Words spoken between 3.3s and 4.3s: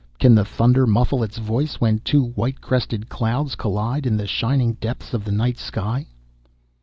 collide in the